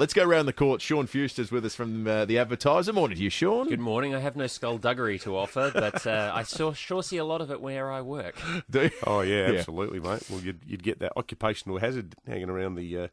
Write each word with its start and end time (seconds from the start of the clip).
Let's 0.00 0.14
go 0.14 0.24
around 0.24 0.46
the 0.46 0.54
court. 0.54 0.80
Sean 0.80 1.06
Fewster's 1.06 1.52
with 1.52 1.62
us 1.66 1.74
from 1.74 2.06
uh, 2.06 2.24
the 2.24 2.38
Advertiser. 2.38 2.90
Morning 2.94 3.18
to 3.18 3.22
you, 3.22 3.28
Sean. 3.28 3.68
Good 3.68 3.80
morning. 3.80 4.14
I 4.14 4.18
have 4.20 4.34
no 4.34 4.46
skullduggery 4.46 5.18
to 5.18 5.36
offer, 5.36 5.70
but 5.74 6.06
uh, 6.06 6.32
I 6.34 6.42
sure, 6.42 6.74
sure 6.74 7.02
see 7.02 7.18
a 7.18 7.24
lot 7.26 7.42
of 7.42 7.50
it 7.50 7.60
where 7.60 7.92
I 7.92 8.00
work. 8.00 8.40
Do 8.70 8.84
you? 8.84 8.90
Oh 9.06 9.20
yeah, 9.20 9.50
Yeah. 9.50 9.58
absolutely, 9.58 10.00
mate. 10.00 10.22
Well, 10.30 10.40
you'd, 10.40 10.60
you'd 10.66 10.82
get 10.82 11.00
that 11.00 11.12
occupational 11.18 11.80
hazard 11.80 12.14
hanging 12.26 12.48
around 12.48 12.76
the 12.76 12.96
uh, 12.98 13.08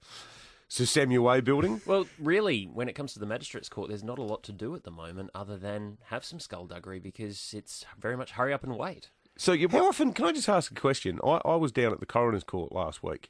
Sir 0.69 0.85
Samuel 0.85 1.25
Way 1.25 1.41
building. 1.41 1.81
Well, 1.85 2.07
really, 2.19 2.63
when 2.63 2.87
it 2.87 2.93
comes 2.93 3.11
to 3.15 3.19
the 3.19 3.25
magistrates' 3.25 3.67
court, 3.67 3.89
there's 3.89 4.01
not 4.01 4.17
a 4.17 4.23
lot 4.23 4.43
to 4.43 4.53
do 4.53 4.73
at 4.73 4.85
the 4.85 4.91
moment 4.91 5.31
other 5.35 5.57
than 5.57 5.97
have 6.05 6.23
some 6.23 6.39
skullduggery 6.39 6.99
because 6.99 7.53
it's 7.53 7.85
very 7.99 8.15
much 8.15 8.31
hurry 8.31 8.53
up 8.53 8.63
and 8.63 8.77
wait. 8.77 9.09
So 9.37 9.51
you 9.51 9.67
How 9.67 9.89
often? 9.89 10.13
Can 10.13 10.23
I 10.23 10.31
just 10.31 10.47
ask 10.47 10.71
a 10.71 10.75
question? 10.75 11.19
I, 11.21 11.41
I 11.43 11.55
was 11.57 11.73
down 11.73 11.91
at 11.91 11.99
the 11.99 12.05
coroner's 12.05 12.45
court 12.45 12.71
last 12.71 13.03
week, 13.03 13.29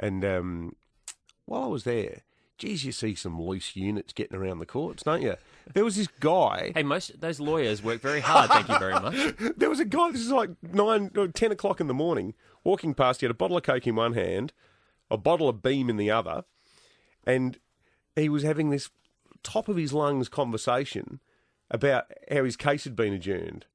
and 0.00 0.24
um, 0.24 0.74
while 1.44 1.62
I 1.62 1.68
was 1.68 1.84
there, 1.84 2.22
geez, 2.58 2.84
you 2.84 2.92
see 2.92 3.14
some 3.14 3.40
loose 3.40 3.76
units 3.76 4.12
getting 4.12 4.36
around 4.36 4.58
the 4.58 4.66
courts, 4.66 5.04
don't 5.04 5.22
you? 5.22 5.36
There 5.72 5.84
was 5.84 5.96
this 5.96 6.08
guy. 6.20 6.72
Hey, 6.74 6.82
most 6.82 7.20
those 7.20 7.40
lawyers 7.40 7.82
work 7.82 8.00
very 8.00 8.20
hard. 8.20 8.50
Thank 8.50 8.68
you 8.68 8.78
very 8.78 8.94
much. 8.94 9.34
There 9.56 9.70
was 9.70 9.80
a 9.80 9.84
guy. 9.84 10.10
This 10.10 10.20
is 10.20 10.32
like 10.32 10.50
nine, 10.62 11.10
or 11.16 11.28
ten 11.28 11.52
o'clock 11.52 11.80
in 11.80 11.86
the 11.86 11.94
morning. 11.94 12.34
Walking 12.64 12.94
past, 12.94 13.20
he 13.20 13.26
had 13.26 13.30
a 13.30 13.34
bottle 13.34 13.56
of 13.56 13.62
coke 13.62 13.86
in 13.86 13.94
one 13.94 14.14
hand, 14.14 14.52
a 15.10 15.16
bottle 15.16 15.48
of 15.48 15.62
Beam 15.62 15.88
in 15.88 15.96
the 15.96 16.10
other, 16.10 16.44
and 17.24 17.58
he 18.16 18.28
was 18.28 18.42
having 18.42 18.70
this 18.70 18.90
top 19.42 19.68
of 19.68 19.76
his 19.76 19.92
lungs 19.92 20.28
conversation 20.28 21.20
about 21.70 22.06
how 22.30 22.44
his 22.44 22.56
case 22.56 22.84
had 22.84 22.96
been 22.96 23.12
adjourned. 23.12 23.66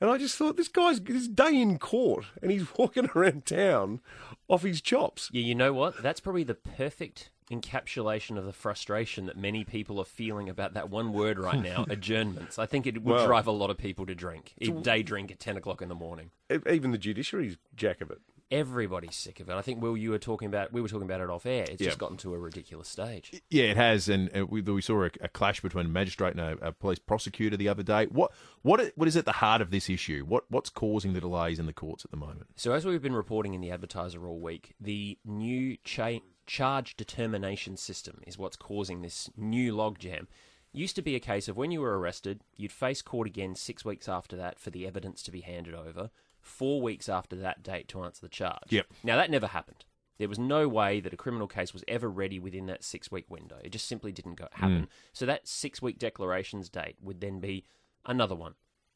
And 0.00 0.10
I 0.10 0.18
just 0.18 0.36
thought, 0.36 0.56
this 0.56 0.68
guy's 0.68 1.00
this 1.00 1.28
day 1.28 1.60
in 1.60 1.78
court, 1.78 2.26
and 2.42 2.50
he's 2.50 2.66
walking 2.78 3.08
around 3.14 3.46
town 3.46 4.00
off 4.48 4.62
his 4.62 4.80
chops. 4.80 5.30
Yeah, 5.32 5.42
you 5.42 5.54
know 5.54 5.72
what? 5.72 6.02
That's 6.02 6.20
probably 6.20 6.44
the 6.44 6.54
perfect 6.54 7.30
encapsulation 7.50 8.36
of 8.38 8.44
the 8.44 8.52
frustration 8.52 9.26
that 9.26 9.36
many 9.36 9.64
people 9.64 9.98
are 10.00 10.04
feeling 10.04 10.48
about 10.48 10.74
that 10.74 10.90
one 10.90 11.12
word 11.12 11.38
right 11.38 11.60
now, 11.62 11.84
adjournments. 11.90 12.58
I 12.58 12.66
think 12.66 12.86
it 12.86 13.02
would 13.02 13.14
Well- 13.14 13.26
drive 13.26 13.46
a 13.46 13.52
lot 13.52 13.70
of 13.70 13.78
people 13.78 14.06
to 14.06 14.14
drink, 14.14 14.54
day 14.82 15.02
drink 15.02 15.30
at 15.30 15.40
10 15.40 15.56
o'clock 15.56 15.82
in 15.82 15.88
the 15.88 15.94
morning. 15.94 16.30
E- 16.52 16.58
Even 16.70 16.90
the 16.90 16.98
judiciary's 16.98 17.56
jack 17.76 18.00
of 18.00 18.10
it. 18.10 18.18
Everybody's 18.50 19.16
sick 19.16 19.40
of 19.40 19.48
it. 19.48 19.54
I 19.54 19.62
think 19.62 19.82
Will, 19.82 19.96
you 19.96 20.10
were 20.10 20.18
talking 20.18 20.46
about. 20.46 20.70
We 20.72 20.80
were 20.82 20.86
talking 20.86 21.06
about 21.06 21.22
it 21.22 21.30
off 21.30 21.46
air. 21.46 21.64
It's 21.68 21.80
Yeah. 21.80 21.88
just 21.88 21.98
gotten 21.98 22.18
to 22.18 22.34
a 22.34 22.38
ridiculous 22.38 22.88
stage. 22.88 23.42
Yeah, 23.50 23.64
it 23.64 23.76
has, 23.78 24.08
and 24.08 24.30
uh, 24.36 24.44
we, 24.46 24.60
we 24.60 24.82
saw 24.82 25.02
a, 25.04 25.10
a 25.22 25.28
clash 25.28 25.60
between 25.60 25.86
a 25.86 25.88
magistrate 25.88 26.36
and 26.36 26.40
a, 26.40 26.66
a 26.68 26.70
police 26.72 26.98
prosecutor 26.98 27.56
the 27.56 27.68
other 27.68 27.82
day. 27.82 28.04
What 28.06 28.32
what 28.62 28.92
what 28.96 29.08
is 29.08 29.16
at 29.16 29.24
the 29.24 29.32
heart 29.32 29.62
of 29.62 29.70
this 29.70 29.88
issue? 29.88 30.24
What 30.28 30.44
what's 30.50 30.68
causing 30.70 31.14
the 31.14 31.20
delays 31.22 31.58
in 31.58 31.64
the 31.66 31.72
courts 31.72 32.04
at 32.04 32.10
the 32.10 32.16
moment? 32.18 32.48
So, 32.54 32.74
as 32.74 32.84
we've 32.84 33.02
been 33.02 33.14
reporting 33.16 33.54
in 33.54 33.60
the 33.62 33.70
Advertiser 33.70 34.24
all 34.28 34.38
week, 34.38 34.74
the 34.78 35.18
new 35.24 35.78
cha- 35.82 36.20
charge 36.46 36.96
determination 36.96 37.76
system 37.76 38.20
is 38.26 38.38
what's 38.38 38.56
causing 38.56 39.02
this 39.02 39.30
new 39.36 39.74
logjam. 39.74 40.26
Used 40.72 40.96
to 40.96 41.02
be 41.02 41.14
a 41.14 41.20
case 41.20 41.48
of 41.48 41.56
when 41.56 41.70
you 41.70 41.80
were 41.80 41.98
arrested, 41.98 42.40
you'd 42.56 42.72
face 42.72 43.00
court 43.00 43.28
again 43.28 43.54
six 43.54 43.84
weeks 43.84 44.08
after 44.08 44.36
that 44.36 44.58
for 44.58 44.70
the 44.70 44.86
evidence 44.86 45.22
to 45.22 45.30
be 45.30 45.40
handed 45.40 45.74
over, 45.74 46.10
four 46.40 46.82
weeks 46.82 47.08
after 47.08 47.36
that 47.36 47.62
date 47.62 47.86
to 47.88 48.02
answer 48.02 48.20
the 48.20 48.28
charge. 48.28 48.70
Yep. 48.70 48.86
Now, 49.04 49.16
that 49.16 49.30
never 49.30 49.46
happened. 49.46 49.84
There 50.18 50.28
was 50.28 50.38
no 50.38 50.68
way 50.68 51.00
that 51.00 51.12
a 51.12 51.16
criminal 51.16 51.48
case 51.48 51.72
was 51.72 51.84
ever 51.88 52.08
ready 52.08 52.38
within 52.38 52.66
that 52.66 52.84
six 52.84 53.10
week 53.10 53.30
window. 53.30 53.56
It 53.62 53.70
just 53.70 53.86
simply 53.86 54.12
didn't 54.12 54.34
go, 54.34 54.48
happen. 54.52 54.82
Mm. 54.82 54.88
So, 55.12 55.26
that 55.26 55.46
six 55.46 55.80
week 55.80 55.98
declarations 55.98 56.68
date 56.68 56.96
would 57.00 57.20
then 57.20 57.40
be 57.40 57.64
another 58.04 58.34
one 58.34 58.54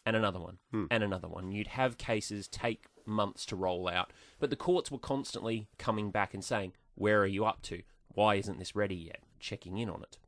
and 0.08 0.16
another 0.16 0.40
one 0.40 0.56
hmm. 0.70 0.86
and 0.90 1.02
another 1.02 1.28
one. 1.28 1.52
You'd 1.52 1.66
have 1.68 1.98
cases 1.98 2.48
take 2.48 2.86
months 3.04 3.44
to 3.46 3.56
roll 3.56 3.88
out, 3.88 4.10
but 4.38 4.48
the 4.48 4.56
courts 4.56 4.90
were 4.90 4.98
constantly 4.98 5.68
coming 5.76 6.10
back 6.10 6.32
and 6.32 6.42
saying, 6.42 6.72
Where 6.98 7.20
are 7.20 7.26
you 7.26 7.44
up 7.44 7.62
to? 7.62 7.82
Why 8.08 8.34
isn't 8.34 8.58
this 8.58 8.74
ready 8.74 8.96
yet? 8.96 9.20
Checking 9.38 9.78
in 9.78 9.88
on 9.88 10.02
it. 10.02 10.18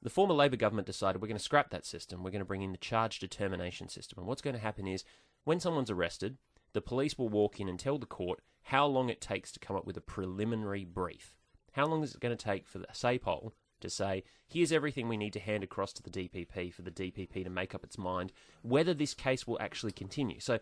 The 0.00 0.08
former 0.08 0.34
Labor 0.34 0.56
government 0.56 0.86
decided 0.86 1.20
we're 1.20 1.26
going 1.26 1.36
to 1.36 1.42
scrap 1.42 1.70
that 1.70 1.84
system. 1.84 2.22
We're 2.22 2.30
going 2.30 2.40
to 2.40 2.44
bring 2.44 2.62
in 2.62 2.70
the 2.70 2.78
charge 2.78 3.18
determination 3.18 3.88
system. 3.88 4.20
And 4.20 4.28
what's 4.28 4.40
going 4.40 4.54
to 4.54 4.62
happen 4.62 4.86
is 4.86 5.02
when 5.42 5.58
someone's 5.58 5.90
arrested, 5.90 6.38
the 6.74 6.80
police 6.80 7.18
will 7.18 7.28
walk 7.28 7.58
in 7.58 7.68
and 7.68 7.76
tell 7.76 7.98
the 7.98 8.06
court 8.06 8.40
how 8.62 8.86
long 8.86 9.08
it 9.08 9.20
takes 9.20 9.50
to 9.50 9.58
come 9.58 9.74
up 9.74 9.84
with 9.84 9.96
a 9.96 10.00
preliminary 10.00 10.84
brief. 10.84 11.36
How 11.72 11.86
long 11.86 12.04
is 12.04 12.14
it 12.14 12.20
going 12.20 12.36
to 12.36 12.44
take 12.44 12.68
for 12.68 12.78
the 12.78 12.86
SAPOL 12.92 13.52
to 13.80 13.90
say, 13.90 14.22
here's 14.46 14.70
everything 14.70 15.08
we 15.08 15.16
need 15.16 15.32
to 15.32 15.40
hand 15.40 15.64
across 15.64 15.92
to 15.94 16.02
the 16.04 16.10
DPP 16.10 16.72
for 16.72 16.82
the 16.82 16.92
DPP 16.92 17.42
to 17.42 17.50
make 17.50 17.74
up 17.74 17.82
its 17.82 17.98
mind 17.98 18.32
whether 18.62 18.94
this 18.94 19.14
case 19.14 19.44
will 19.44 19.60
actually 19.60 19.92
continue? 19.92 20.38
So, 20.38 20.60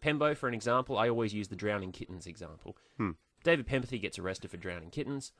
Pembo, 0.00 0.36
for 0.36 0.46
an 0.46 0.54
example, 0.54 0.96
I 0.96 1.08
always 1.08 1.34
use 1.34 1.48
the 1.48 1.56
drowning 1.56 1.90
kittens 1.90 2.28
example. 2.28 2.76
Hmm. 2.96 3.12
David 3.46 3.68
Penberthy 3.68 4.02
gets 4.02 4.18
arrested 4.18 4.50
for 4.50 4.56
drowning 4.56 4.90
kittens. 4.90 5.30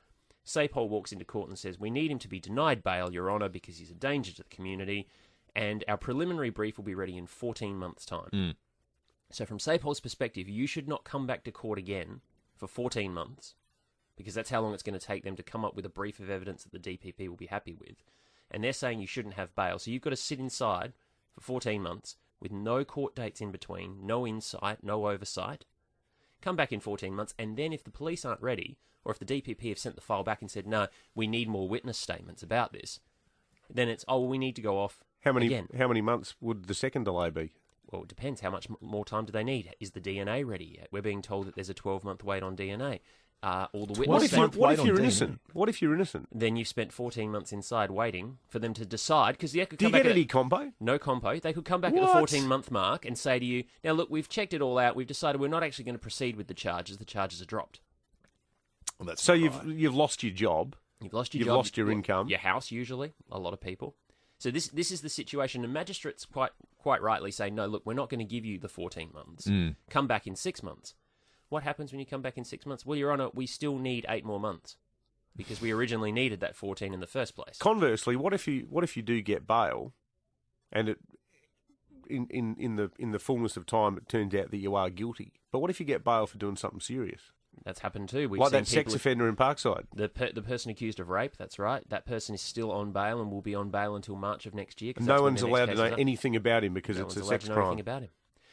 Sapol 0.47 0.89
walks 0.89 1.11
into 1.11 1.25
court 1.25 1.49
and 1.49 1.59
says, 1.59 1.81
We 1.81 1.91
need 1.91 2.13
him 2.13 2.21
to 2.21 2.29
be 2.29 2.39
denied 2.39 2.85
bail, 2.85 3.13
Your 3.13 3.33
Honour, 3.33 3.49
because 3.49 3.79
he's 3.79 3.91
a 3.91 3.95
danger 3.95 4.31
to 4.31 4.45
the 4.45 4.49
community, 4.49 5.09
and 5.57 5.83
our 5.89 5.97
preliminary 5.97 6.51
brief 6.51 6.77
will 6.77 6.85
be 6.85 6.95
ready 6.95 7.19
in 7.19 7.27
14 7.27 7.77
months' 7.77 8.07
time. 8.07 8.29
Mm. 8.33 8.55
So, 9.33 9.45
from 9.45 9.59
Sapol's 9.59 9.99
perspective, 9.99 10.49
you 10.49 10.69
should 10.69 10.87
not 10.87 11.03
come 11.03 11.27
back 11.27 11.43
to 11.45 11.51
court 11.51 11.81
again 11.81 12.21
for 12.55 12.69
14 12.69 13.13
months, 13.13 13.57
because 14.17 14.35
that's 14.35 14.51
how 14.51 14.61
long 14.61 14.73
it's 14.73 14.85
going 14.85 14.97
to 14.97 15.05
take 15.05 15.25
them 15.25 15.35
to 15.35 15.43
come 15.43 15.65
up 15.65 15.75
with 15.75 15.85
a 15.85 15.89
brief 15.89 16.21
of 16.21 16.31
evidence 16.31 16.63
that 16.63 16.81
the 16.81 16.97
DPP 16.97 17.29
will 17.29 17.35
be 17.35 17.47
happy 17.47 17.75
with. 17.75 18.05
And 18.53 18.63
they're 18.63 18.73
saying 18.73 19.01
you 19.01 19.09
shouldn't 19.09 19.35
have 19.35 19.57
bail. 19.57 19.81
So, 19.81 19.91
you've 19.91 20.03
got 20.03 20.11
to 20.11 20.17
sit 20.17 20.39
inside 20.39 20.93
for 21.35 21.41
14 21.41 21.83
months 21.83 22.15
with 22.41 22.53
no 22.53 22.85
court 22.85 23.17
dates 23.17 23.41
in 23.41 23.51
between, 23.51 24.07
no 24.07 24.25
insight, 24.25 24.85
no 24.85 25.09
oversight 25.09 25.65
come 26.43 26.57
back 26.57 26.73
in 26.73 26.81
14 26.81 27.15
months, 27.15 27.35
and 27.39 27.57
then 27.57 27.73
if 27.73 27.85
the 27.85 27.91
police 27.91 28.25
aren't 28.25 28.43
ready, 28.43 28.79
or 29.05 29.13
if 29.13 29.19
the 29.19 29.25
DPP 29.25 29.69
have 29.69 29.79
sent 29.79 29.95
the 29.95 30.01
file 30.03 30.25
back 30.25 30.41
and 30.41 30.51
said, 30.51 30.67
no, 30.67 30.89
we 31.15 31.27
need 31.27 31.49
more 31.49 31.69
witness 31.69 31.99
statements 31.99 32.43
about 32.43 32.73
this, 32.73 33.01
then 33.73 33.89
it's, 33.89 34.05
oh, 34.09 34.25
we 34.25 34.39
need 34.39 34.57
to 34.57 34.63
go 34.63 34.79
off 34.79 35.01
How 35.21 35.33
many 35.33 35.47
again. 35.47 35.69
how 35.77 35.89
many 35.89 36.01
months 36.01 36.35
would 36.41 36.67
the 36.67 36.75
second 36.75 37.05
delay 37.05 37.31
be? 37.31 37.53
Well, 37.91 38.03
it 38.03 38.09
depends. 38.09 38.41
How 38.41 38.51
much 38.51 38.67
more 38.81 39.05
time 39.05 39.27
do 39.27 39.33
they 39.33 39.45
need? 39.45 39.73
Is 39.79 39.93
the 39.93 40.01
DNA 40.01 40.45
ready 40.45 40.77
yet? 40.79 40.89
We're 40.91 41.03
being 41.03 41.23
told 41.23 41.47
that 41.47 41.55
there's 41.55 41.71
a 41.71 41.75
12 41.75 42.03
month 42.03 42.25
wait 42.25 42.43
on 42.43 42.57
DNA. 42.57 42.99
Uh, 43.43 43.67
all 43.73 43.87
the 43.87 43.93
What 44.09 44.23
if, 44.25 44.33
you, 44.33 44.39
month 44.39 44.57
what 44.57 44.73
if 44.73 44.85
you're 44.85 44.99
innocent? 44.99 45.41
What 45.53 45.69
if 45.69 45.81
you're 45.81 45.95
innocent? 45.95 46.27
then 46.35 46.57
you've 46.57 46.67
spent 46.67 46.93
14 46.93 47.31
months 47.31 47.53
inside 47.53 47.91
waiting 47.91 48.39
for 48.49 48.59
them 48.59 48.75
to 48.75 48.85
decide 48.85 49.33
because 49.33 49.55
yeah, 49.55 49.67
could 49.67 49.79
Do 49.79 49.87
you 49.87 49.93
get 49.93 50.07
any 50.07 50.25
compo? 50.25 50.73
no 50.81 50.99
compo. 50.99 51.39
They 51.39 51.53
could 51.53 51.65
come 51.65 51.81
back 51.81 51.95
at 51.95 52.01
the 52.01 52.07
14 52.09 52.49
month 52.49 52.71
mark 52.71 53.05
and 53.05 53.17
say 53.17 53.39
to 53.39 53.45
you, 53.45 53.65
now 53.85 53.93
look, 53.93 54.11
we've 54.11 54.29
checked 54.29 54.53
it 54.55 54.63
all 54.63 54.79
out. 54.79 54.97
We've 54.97 55.07
decided 55.07 55.41
we're 55.41 55.49
not 55.49 55.63
actually 55.63 55.85
going 55.85 55.95
to 55.95 56.01
proceed 56.01 56.35
with 56.37 56.49
the 56.49 56.55
charges. 56.55 56.97
The 56.97 57.05
charges 57.05 57.41
are 57.41 57.47
dropped. 57.47 57.81
Well, 58.99 59.07
that's 59.07 59.23
So 59.23 59.35
you've 59.35 59.57
right. 59.59 59.67
you've 59.77 59.95
lost 59.95 60.23
your 60.23 60.33
job. 60.33 60.75
You've 61.03 61.13
lost 61.13 61.35
your 61.35 61.41
You've 61.41 61.47
job, 61.49 61.57
lost 61.57 61.77
your 61.77 61.91
income. 61.91 62.29
your 62.29 62.39
house. 62.39 62.71
Usually, 62.73 63.13
a 63.31 63.39
lot 63.39 63.53
of 63.53 63.61
people. 63.61 63.95
So 64.39 64.51
this 64.51 64.69
this 64.69 64.91
is 64.91 65.03
the 65.03 65.11
situation, 65.11 65.63
and 65.63 65.73
magistrates 65.73 66.25
quite 66.25 66.53
quite 66.79 67.03
rightly 67.03 67.31
say, 67.31 67.51
no, 67.51 67.67
look, 67.67 67.83
we're 67.85 67.95
not 67.95 68.09
going 68.09 68.19
to 68.21 68.25
give 68.25 68.45
you 68.47 68.59
the 68.59 68.69
fourteen 68.69 69.11
months. 69.13 69.49
Come 69.91 70.07
back 70.07 70.27
in 70.27 70.35
six 70.37 70.63
months. 70.63 70.95
What 71.49 71.63
happens 71.63 71.93
when 71.93 72.01
you 72.01 72.07
come 72.07 72.23
back 72.23 72.37
in 72.37 72.45
six 72.45 72.67
months? 72.67 72.85
Well, 72.85 72.99
Your 72.99 73.13
Honour, 73.13 73.31
we 73.35 73.47
still 73.47 73.79
need 73.79 74.05
eight 74.09 74.25
more 74.25 74.41
months 74.41 74.77
because 75.37 75.61
we 75.61 75.71
originally 75.71 76.13
needed 76.13 76.41
that 76.41 76.57
fourteen 76.57 76.93
in 76.93 77.01
the 77.01 77.07
first 77.07 77.37
place. 77.37 77.59
Conversely, 77.59 78.17
what 78.17 78.33
if 78.33 78.49
you 78.49 78.67
what 78.69 78.83
if 78.85 78.97
you 78.97 79.03
do 79.03 79.21
get 79.23 79.47
bail, 79.47 79.93
and 80.73 80.89
it 80.89 80.99
in, 82.09 82.27
in, 82.31 82.57
in 82.59 82.77
the 82.77 82.91
in 82.99 83.13
the 83.13 83.19
fullness 83.19 83.57
of 83.57 83.67
time 83.67 83.97
it 83.97 84.09
turns 84.09 84.35
out 84.35 84.51
that 84.51 84.59
you 84.59 84.75
are 84.75 84.91
guilty. 84.91 85.33
But 85.53 85.61
what 85.61 85.71
if 85.71 85.81
you 85.81 85.87
get 85.87 86.05
bail 86.05 86.27
for 86.27 86.39
doing 86.39 86.57
something 86.57 86.81
serious, 86.81 87.33
That's 87.65 87.81
happened 87.81 88.09
too. 88.09 88.29
We've 88.29 88.41
like 88.41 88.53
that 88.53 88.67
sex 88.67 88.95
offender 88.95 89.29
in 89.29 89.37
Parkside? 89.37 89.85
The 89.95 90.09
per, 90.09 90.31
the 90.33 90.43
person 90.43 90.71
accused 90.71 91.01
of 91.01 91.09
rape, 91.09 91.37
that's 91.37 91.59
right. 91.59 91.89
That 91.89 92.07
person 92.07 92.35
is 92.35 92.41
still 92.41 92.71
on 92.71 92.93
bail 92.93 93.21
and 93.21 93.31
will 93.31 93.43
be 93.43 93.55
on 93.55 93.71
bail 93.71 93.97
until 93.97 94.17
March 94.17 94.47
of 94.47 94.55
next 94.55 94.83
year. 94.83 94.95
No 95.01 95.23
one's 95.23 95.43
allowed 95.43 95.67
to 95.67 95.75
know 95.75 95.85
anything 95.85 96.37
about 96.37 96.65
him 96.65 96.75
because 96.75 96.99
no 96.99 97.07
it's 97.07 97.17
one's 97.17 97.27
a 97.27 97.29
allowed 97.29 97.31
sex 97.31 97.45
to 97.45 97.51
know 97.51 97.55
crime. 97.57 97.67
anything 97.69 97.81
about 97.81 98.03
him. 98.03 98.11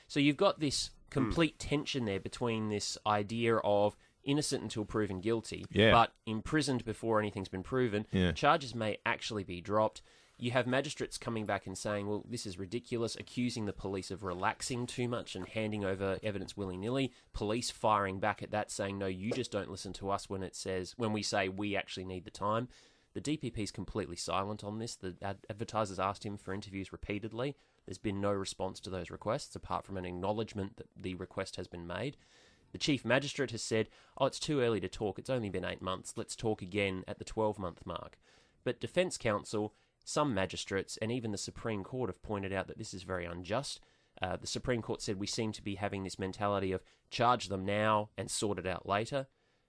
So 0.07 0.19
you've 0.19 0.37
got 0.37 0.59
this 0.59 0.91
Hmm. 1.13 1.25
complete 1.25 1.59
tension 1.59 2.05
there 2.05 2.19
between 2.19 2.69
this 2.69 2.97
idea 3.05 3.57
of 3.57 3.95
innocent 4.23 4.63
until 4.63 4.85
proven 4.85 5.19
guilty, 5.21 5.65
Yeah. 5.71 5.91
but 5.91 6.13
imprisoned 6.25 6.85
before 6.85 7.19
anything's 7.19 7.49
been 7.49 7.63
proven. 7.63 8.05
Yeah. 8.11 8.31
Charges 8.31 8.73
may 8.73 8.97
actually 9.05 9.43
be 9.43 9.59
dropped. 9.61 10.01
You 10.37 10.51
have 10.51 10.65
magistrates 10.65 11.17
coming 11.17 11.45
back 11.45 11.67
and 11.67 11.77
saying, 11.77 12.07
well, 12.07 12.25
this 12.27 12.45
is 12.45 12.57
ridiculous, 12.57 13.15
accusing 13.15 13.65
the 13.65 13.73
police 13.73 14.09
of 14.11 14.23
relaxing 14.23 14.87
too 14.87 15.07
much 15.07 15.35
and 15.35 15.47
handing 15.47 15.85
over 15.85 16.19
evidence 16.23 16.57
willy 16.57 16.75
nilly. 16.77 17.11
Police 17.33 17.69
firing 17.69 18.19
back 18.19 18.41
at 18.41 18.51
that, 18.51 18.71
saying, 18.71 18.97
no, 18.97 19.05
you 19.05 19.31
just 19.31 19.51
don't 19.51 19.69
listen 19.69 19.93
to 19.93 20.09
us 20.09 20.29
when 20.29 20.41
it 20.41 20.55
says, 20.55 20.93
when 20.97 21.13
we 21.13 21.21
say 21.21 21.49
we 21.49 21.75
actually 21.75 22.05
need 22.05 22.25
the 22.25 22.31
time. 22.31 22.67
The 23.13 23.21
DPP 23.21 23.59
is 23.59 23.71
completely 23.71 24.15
silent 24.15 24.63
on 24.63 24.79
this. 24.79 24.95
The 24.95 25.15
ad- 25.21 25.45
advertisers 25.49 25.99
asked 25.99 26.25
him 26.25 26.35
for 26.37 26.51
interviews 26.53 26.91
repeatedly. 26.91 27.55
There's 27.85 27.97
been 27.97 28.21
no 28.21 28.31
response 28.31 28.79
to 28.81 28.89
those 28.89 29.09
requests 29.09 29.55
apart 29.55 29.85
from 29.85 29.97
an 29.97 30.05
acknowledgement 30.05 30.77
that 30.77 30.87
the 30.95 31.15
request 31.15 31.55
has 31.57 31.67
been 31.67 31.85
made. 31.85 32.17
The 32.71 32.77
chief 32.77 33.05
magistrate 33.05 33.51
has 33.51 33.61
said, 33.61 33.89
"Oh, 34.17 34.25
it's 34.25 34.39
too 34.39 34.61
early 34.61 34.79
to 34.79 34.87
talk. 34.87 35.19
It's 35.19 35.29
only 35.29 35.49
been 35.49 35.65
8 35.65 35.81
months. 35.81 36.13
Let's 36.15 36.35
talk 36.35 36.61
again 36.61 37.03
at 37.07 37.19
the 37.19 37.25
12-month 37.25 37.85
mark." 37.85 38.17
But 38.63 38.79
defense 38.79 39.17
counsel, 39.17 39.75
some 40.03 40.33
magistrates 40.33 40.97
and 40.97 41.11
even 41.11 41.31
the 41.31 41.37
Supreme 41.37 41.83
Court 41.83 42.09
have 42.09 42.21
pointed 42.21 42.51
out 42.51 42.67
that 42.67 42.77
this 42.77 42.93
is 42.93 43.03
very 43.03 43.25
unjust. 43.25 43.79
Uh, 44.21 44.37
the 44.37 44.47
Supreme 44.47 44.81
Court 44.81 45.01
said 45.01 45.19
we 45.19 45.27
seem 45.27 45.51
to 45.51 45.61
be 45.61 45.75
having 45.75 46.03
this 46.03 46.19
mentality 46.19 46.71
of 46.71 46.83
charge 47.09 47.47
them 47.47 47.65
now 47.65 48.09
and 48.17 48.29
sort 48.29 48.59
it 48.59 48.67
out 48.67 48.87
later. 48.87 49.27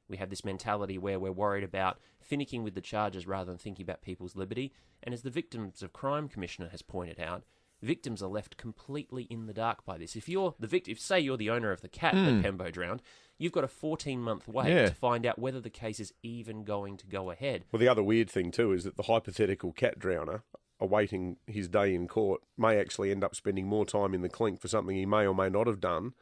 We 0.08 0.18
have 0.18 0.30
this 0.30 0.44
mentality 0.44 0.98
where 0.98 1.18
we're 1.18 1.32
worried 1.32 1.64
about 1.64 1.98
finicking 2.22 2.62
with 2.62 2.74
the 2.74 2.80
charges 2.80 3.26
rather 3.26 3.50
than 3.50 3.58
thinking 3.58 3.84
about 3.84 4.02
people's 4.02 4.36
liberty. 4.36 4.72
And 5.02 5.14
as 5.14 5.22
the 5.22 5.30
Victims 5.30 5.82
of 5.82 5.92
Crime 5.92 6.28
Commissioner 6.28 6.68
has 6.70 6.82
pointed 6.82 7.18
out, 7.18 7.44
victims 7.82 8.22
are 8.22 8.28
left 8.28 8.56
completely 8.56 9.24
in 9.24 9.46
the 9.46 9.52
dark 9.52 9.84
by 9.84 9.98
this. 9.98 10.16
If 10.16 10.28
you're 10.28 10.54
the 10.58 10.66
victim, 10.66 10.92
if 10.92 11.00
say 11.00 11.20
you're 11.20 11.36
the 11.36 11.50
owner 11.50 11.70
of 11.70 11.80
the 11.80 11.88
cat 11.88 12.14
that 12.14 12.30
hmm. 12.30 12.40
Pembo 12.40 12.72
drowned, 12.72 13.02
you've 13.38 13.52
got 13.52 13.64
a 13.64 13.68
14 13.68 14.20
month 14.20 14.48
wait 14.48 14.68
Yeah. 14.68 14.88
to 14.88 14.94
find 14.94 15.26
out 15.26 15.38
whether 15.38 15.60
the 15.60 15.70
case 15.70 16.00
is 16.00 16.12
even 16.22 16.64
going 16.64 16.96
to 16.98 17.06
go 17.06 17.30
ahead. 17.30 17.64
Well, 17.72 17.80
the 17.80 17.88
other 17.88 18.02
weird 18.02 18.30
thing 18.30 18.50
too 18.50 18.72
is 18.72 18.84
that 18.84 18.96
the 18.96 19.04
hypothetical 19.04 19.72
cat 19.72 19.98
drowner 19.98 20.42
awaiting 20.80 21.36
his 21.46 21.68
day 21.68 21.94
in 21.94 22.08
court 22.08 22.42
may 22.58 22.78
actually 22.78 23.10
end 23.10 23.24
up 23.24 23.34
spending 23.34 23.66
more 23.66 23.86
time 23.86 24.12
in 24.14 24.22
the 24.22 24.28
clink 24.28 24.60
for 24.60 24.68
something 24.68 24.96
he 24.96 25.06
may 25.06 25.26
or 25.26 25.34
may 25.34 25.48
not 25.48 25.66
have 25.66 25.80
done 25.80 26.12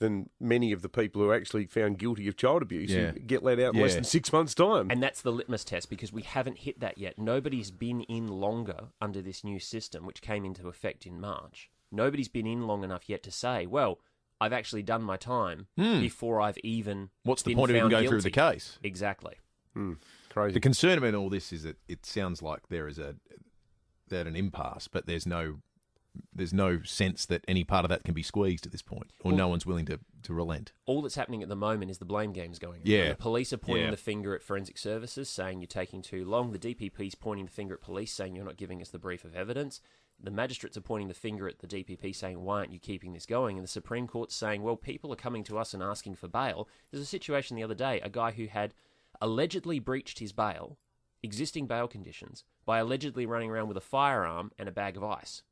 than 0.00 0.30
many 0.40 0.72
of 0.72 0.82
the 0.82 0.88
people 0.88 1.22
who 1.22 1.28
are 1.28 1.34
actually 1.34 1.66
found 1.66 1.98
guilty 1.98 2.26
of 2.26 2.36
child 2.36 2.62
abuse 2.62 2.90
Yeah. 2.90 3.12
who 3.12 3.20
get 3.20 3.42
let 3.42 3.60
out 3.60 3.74
in 3.74 3.80
less 3.80 3.94
than 3.94 4.04
six 4.04 4.32
months' 4.32 4.54
time. 4.54 4.90
And 4.90 5.02
that's 5.02 5.22
the 5.22 5.30
litmus 5.30 5.62
test 5.62 5.88
because 5.88 6.12
we 6.12 6.22
haven't 6.22 6.58
hit 6.58 6.80
that 6.80 6.98
yet. 6.98 7.18
Nobody's 7.18 7.70
been 7.70 8.00
in 8.02 8.26
longer 8.26 8.88
under 9.00 9.22
this 9.22 9.44
new 9.44 9.60
system, 9.60 10.06
which 10.06 10.22
came 10.22 10.44
into 10.44 10.68
effect 10.68 11.06
in 11.06 11.20
March. 11.20 11.70
Nobody's 11.92 12.28
been 12.28 12.46
in 12.46 12.66
long 12.66 12.82
enough 12.82 13.08
yet 13.08 13.22
to 13.24 13.30
say, 13.30 13.66
well, 13.66 14.00
I've 14.40 14.54
actually 14.54 14.82
done 14.82 15.02
my 15.02 15.18
time 15.18 15.66
hmm. 15.76 16.00
before 16.00 16.40
I've 16.40 16.58
even. 16.58 17.10
What's 17.24 17.42
the 17.42 17.50
been 17.50 17.58
point 17.58 17.70
of 17.70 17.76
even 17.76 17.90
found 17.90 17.92
going 17.92 18.08
through 18.08 18.22
the 18.22 18.30
case? 18.30 18.78
Exactly. 18.82 19.34
Hmm. 19.74 19.94
Crazy. 20.30 20.54
The 20.54 20.60
concern 20.60 20.96
about 20.96 21.14
all 21.14 21.28
this 21.28 21.52
is 21.52 21.64
that 21.64 21.76
it 21.88 22.06
sounds 22.06 22.40
like 22.40 22.68
there 22.68 22.88
is 22.88 22.98
a 22.98 23.16
that 24.08 24.26
an 24.26 24.34
impasse, 24.34 24.88
but 24.88 25.06
there's 25.06 25.26
no 25.26 25.58
there's 26.34 26.52
no 26.52 26.82
sense 26.82 27.26
that 27.26 27.44
any 27.46 27.64
part 27.64 27.84
of 27.84 27.88
that 27.88 28.04
can 28.04 28.14
be 28.14 28.22
squeezed 28.22 28.66
at 28.66 28.72
this 28.72 28.82
point, 28.82 29.12
or 29.22 29.32
no 29.32 29.48
one's 29.48 29.66
willing 29.66 29.86
to, 29.86 29.98
to 30.22 30.34
relent. 30.34 30.72
All 30.86 31.02
that's 31.02 31.14
happening 31.14 31.42
at 31.42 31.48
the 31.48 31.56
moment 31.56 31.90
is 31.90 31.98
the 31.98 32.04
blame 32.04 32.32
game's 32.32 32.58
going 32.58 32.80
on. 32.80 32.86
Yeah. 32.86 33.10
The 33.10 33.14
police 33.16 33.52
are 33.52 33.58
pointing 33.58 33.84
Yeah. 33.86 33.90
the 33.90 33.96
finger 33.96 34.34
at 34.34 34.42
forensic 34.42 34.78
services, 34.78 35.28
saying 35.28 35.60
you're 35.60 35.66
taking 35.68 36.02
too 36.02 36.24
long. 36.24 36.52
The 36.52 36.58
DPP's 36.58 37.14
pointing 37.14 37.46
the 37.46 37.52
finger 37.52 37.74
at 37.74 37.80
police, 37.80 38.12
saying 38.12 38.34
you're 38.34 38.44
not 38.44 38.56
giving 38.56 38.80
us 38.82 38.90
the 38.90 38.98
brief 38.98 39.24
of 39.24 39.34
evidence. 39.34 39.80
The 40.22 40.30
magistrates 40.30 40.76
are 40.76 40.82
pointing 40.82 41.08
the 41.08 41.14
finger 41.14 41.48
at 41.48 41.60
the 41.60 41.66
DPP, 41.66 42.14
saying 42.14 42.40
why 42.42 42.58
aren't 42.58 42.72
you 42.72 42.78
keeping 42.78 43.12
this 43.14 43.24
going? 43.26 43.56
And 43.56 43.64
the 43.64 43.70
Supreme 43.70 44.06
Court's 44.06 44.34
saying, 44.34 44.62
well, 44.62 44.76
people 44.76 45.12
are 45.12 45.16
coming 45.16 45.44
to 45.44 45.58
us 45.58 45.72
and 45.72 45.82
asking 45.82 46.16
for 46.16 46.28
bail. 46.28 46.68
There's 46.90 47.02
a 47.02 47.06
situation 47.06 47.56
the 47.56 47.62
other 47.62 47.74
day, 47.74 48.00
a 48.02 48.10
guy 48.10 48.32
who 48.32 48.46
had 48.46 48.74
allegedly 49.20 49.78
breached 49.78 50.18
his 50.18 50.32
bail, 50.32 50.76
existing 51.22 51.66
bail 51.66 51.88
conditions, 51.88 52.44
by 52.66 52.78
allegedly 52.78 53.26
running 53.26 53.50
around 53.50 53.68
with 53.68 53.76
a 53.76 53.80
firearm 53.82 54.50
and 54.58 54.68
a 54.68 54.72
bag 54.72 54.96
of 54.96 55.04
ice. 55.04 55.42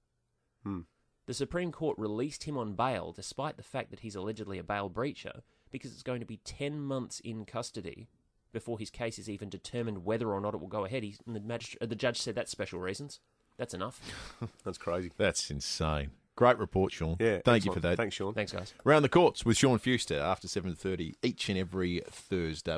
The 1.27 1.35
Supreme 1.35 1.73
Court 1.73 1.99
released 1.99 2.45
him 2.45 2.57
on 2.57 2.75
bail 2.75 3.13
despite 3.13 3.57
the 3.57 3.63
fact 3.63 3.91
that 3.91 4.01
he's 4.01 4.15
allegedly 4.15 4.59
a 4.59 4.63
bail 4.63 4.89
breacher 4.89 5.43
because 5.71 5.93
it's 5.93 6.03
going 6.03 6.21
to 6.21 6.27
be 6.27 6.39
10 6.39 6.81
months 6.81 7.21
in 7.21 7.45
custody 7.45 8.09
before 8.53 8.79
his 8.79 8.89
case 8.91 9.19
is 9.19 9.29
even 9.29 9.51
determined 9.51 10.05
whether 10.05 10.33
or 10.33 10.41
not 10.41 10.55
it 10.55 10.61
will 10.61 10.69
go 10.69 10.87
ahead. 10.87 11.03
He's, 11.03 11.19
and 11.27 11.37
the, 11.37 11.41
magistr- 11.41 11.77
uh, 11.83 11.87
the 11.87 11.95
judge 11.95 12.19
said 12.19 12.35
that's 12.35 12.51
special 12.51 12.81
reasons. 12.81 13.21
That's 13.59 13.75
enough. 13.75 14.01
That's 14.65 14.79
crazy. 14.79 15.11
That's 15.17 15.51
insane. 15.51 16.13
Great 16.37 16.59
report, 16.59 16.93
Sean. 16.93 17.17
Yeah. 17.19 17.41
Thank 17.45 17.65
you 17.65 17.73
for 17.73 17.81
that. 17.81 17.97
Thanks, 17.97 18.15
Sean. 18.15 18.33
Thanks, 18.33 18.53
guys. 18.53 18.73
Round 18.85 19.05
the 19.05 19.09
courts 19.09 19.45
with 19.45 19.57
Sean 19.57 19.81
Fewster 19.81 20.21
after 20.21 20.47
seven 20.47 20.77
thirty 20.77 21.17
each 21.25 21.49
and 21.49 21.59
every 21.59 22.01
Thursday. 22.09 22.77